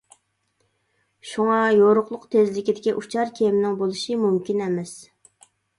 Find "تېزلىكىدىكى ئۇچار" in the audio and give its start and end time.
2.33-3.37